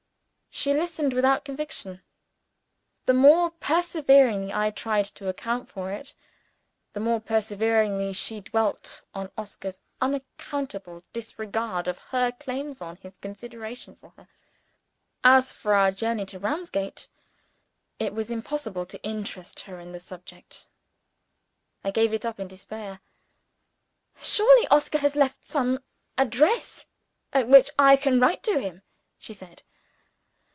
[0.53, 2.03] She listened, without conviction.
[3.05, 6.13] The more perseveringly I tried to account for it,
[6.93, 13.95] the more perseveringly she dwelt on Oscar's unaccountable disregard of her claims on his consideration
[13.95, 14.27] for her.
[15.23, 17.07] As for our journey to Ramsgate,
[17.97, 20.67] it was impossible to interest her in the subject.
[21.83, 22.99] I gave it up in despair.
[24.21, 25.79] "Surely Oscar has left some
[26.19, 26.85] address
[27.33, 28.81] at which I can write to him?"
[29.17, 29.63] she said.